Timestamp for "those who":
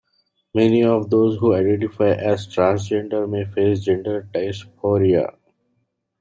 1.11-1.53